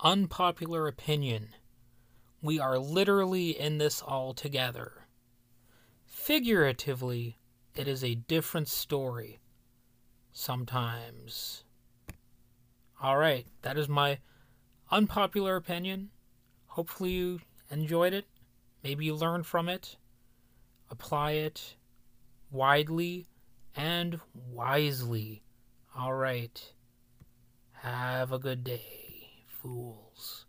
unpopular 0.00 0.86
opinion. 0.86 1.48
We 2.42 2.58
are 2.58 2.78
literally 2.78 3.58
in 3.58 3.78
this 3.78 4.02
all 4.02 4.34
together. 4.34 5.06
Figuratively, 6.04 7.38
it 7.74 7.88
is 7.88 8.02
a 8.02 8.14
different 8.14 8.68
story. 8.68 9.40
Sometimes. 10.32 11.64
Alright, 13.02 13.46
that 13.62 13.78
is 13.78 13.88
my 13.88 14.18
unpopular 14.90 15.56
opinion. 15.56 16.10
Hopefully, 16.66 17.10
you 17.10 17.40
enjoyed 17.70 18.12
it. 18.12 18.26
Maybe 18.82 19.06
you 19.06 19.14
learned 19.14 19.46
from 19.46 19.68
it. 19.68 19.96
Apply 20.90 21.32
it 21.32 21.76
widely 22.50 23.26
and 23.74 24.20
wisely. 24.34 25.42
Alright. 25.98 26.72
Have 27.72 28.32
a 28.32 28.38
good 28.38 28.64
day, 28.64 29.05
fools. 29.66 30.45